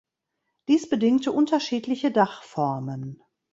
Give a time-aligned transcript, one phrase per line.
[0.67, 3.21] Dies bedingte unterschiedliche Dachformen.